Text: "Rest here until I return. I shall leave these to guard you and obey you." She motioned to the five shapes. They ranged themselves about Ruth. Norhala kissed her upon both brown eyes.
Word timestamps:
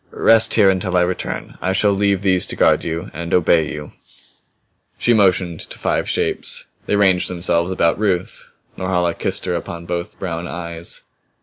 "Rest 0.09 0.55
here 0.55 0.71
until 0.71 0.97
I 0.97 1.03
return. 1.03 1.59
I 1.61 1.73
shall 1.73 1.91
leave 1.91 2.23
these 2.23 2.47
to 2.47 2.55
guard 2.55 2.83
you 2.83 3.11
and 3.13 3.31
obey 3.35 3.71
you." 3.71 3.91
She 4.97 5.13
motioned 5.13 5.59
to 5.59 5.69
the 5.69 5.77
five 5.77 6.09
shapes. 6.09 6.65
They 6.87 6.95
ranged 6.95 7.29
themselves 7.29 7.69
about 7.69 7.99
Ruth. 7.99 8.49
Norhala 8.77 9.13
kissed 9.13 9.45
her 9.45 9.53
upon 9.53 9.85
both 9.85 10.17
brown 10.17 10.47
eyes. 10.47 11.03